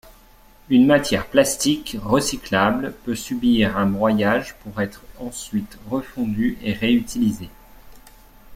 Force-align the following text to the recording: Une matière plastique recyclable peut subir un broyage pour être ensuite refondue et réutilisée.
Une 0.71 0.87
matière 0.87 1.27
plastique 1.27 1.95
recyclable 2.01 2.95
peut 3.05 3.13
subir 3.13 3.77
un 3.77 3.85
broyage 3.85 4.55
pour 4.63 4.81
être 4.81 5.03
ensuite 5.19 5.77
refondue 5.91 6.57
et 6.63 6.73
réutilisée. 6.73 7.51